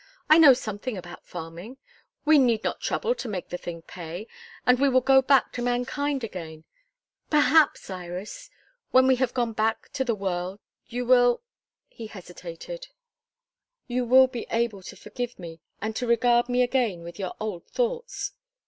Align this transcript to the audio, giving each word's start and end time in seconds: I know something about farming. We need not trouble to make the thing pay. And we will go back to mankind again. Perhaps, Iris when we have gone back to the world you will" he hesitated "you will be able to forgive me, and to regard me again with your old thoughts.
I 0.31 0.39
know 0.39 0.53
something 0.55 0.97
about 0.97 1.27
farming. 1.27 1.77
We 2.25 2.39
need 2.39 2.63
not 2.63 2.81
trouble 2.81 3.13
to 3.13 3.27
make 3.27 3.49
the 3.49 3.57
thing 3.59 3.83
pay. 3.83 4.25
And 4.65 4.79
we 4.79 4.89
will 4.89 4.99
go 4.99 5.21
back 5.21 5.51
to 5.51 5.61
mankind 5.61 6.23
again. 6.23 6.63
Perhaps, 7.29 7.87
Iris 7.87 8.49
when 8.89 9.05
we 9.05 9.17
have 9.17 9.35
gone 9.35 9.53
back 9.53 9.89
to 9.89 10.03
the 10.03 10.15
world 10.15 10.59
you 10.87 11.05
will" 11.05 11.43
he 11.87 12.07
hesitated 12.07 12.87
"you 13.85 14.03
will 14.03 14.25
be 14.25 14.47
able 14.49 14.81
to 14.81 14.95
forgive 14.95 15.37
me, 15.37 15.61
and 15.83 15.95
to 15.97 16.07
regard 16.07 16.49
me 16.49 16.63
again 16.63 17.03
with 17.03 17.19
your 17.19 17.35
old 17.39 17.67
thoughts. 17.67 18.31